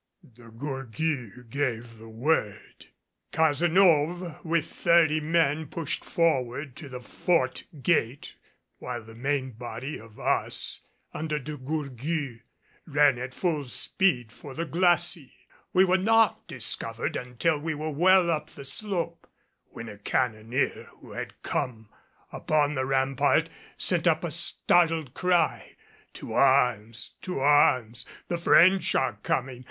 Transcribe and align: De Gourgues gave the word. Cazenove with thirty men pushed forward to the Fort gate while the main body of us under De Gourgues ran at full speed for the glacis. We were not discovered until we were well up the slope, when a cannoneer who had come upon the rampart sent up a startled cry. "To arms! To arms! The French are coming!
De 0.33 0.49
Gourgues 0.49 1.43
gave 1.51 1.99
the 1.99 2.09
word. 2.09 2.87
Cazenove 3.31 4.43
with 4.43 4.65
thirty 4.65 5.19
men 5.19 5.67
pushed 5.67 6.03
forward 6.03 6.75
to 6.75 6.89
the 6.89 6.99
Fort 6.99 7.65
gate 7.83 8.35
while 8.79 9.03
the 9.03 9.13
main 9.13 9.51
body 9.51 9.99
of 9.99 10.19
us 10.19 10.81
under 11.13 11.37
De 11.37 11.55
Gourgues 11.55 12.41
ran 12.87 13.19
at 13.19 13.35
full 13.35 13.65
speed 13.65 14.31
for 14.31 14.55
the 14.55 14.65
glacis. 14.65 15.29
We 15.71 15.85
were 15.85 15.99
not 15.99 16.47
discovered 16.47 17.15
until 17.15 17.59
we 17.59 17.75
were 17.75 17.91
well 17.91 18.31
up 18.31 18.49
the 18.49 18.65
slope, 18.65 19.27
when 19.65 19.87
a 19.87 19.99
cannoneer 19.99 20.87
who 20.99 21.11
had 21.11 21.39
come 21.43 21.89
upon 22.31 22.73
the 22.73 22.87
rampart 22.87 23.51
sent 23.77 24.07
up 24.07 24.23
a 24.23 24.31
startled 24.31 25.13
cry. 25.13 25.75
"To 26.13 26.33
arms! 26.33 27.13
To 27.21 27.37
arms! 27.37 28.03
The 28.29 28.39
French 28.39 28.95
are 28.95 29.19
coming! 29.21 29.59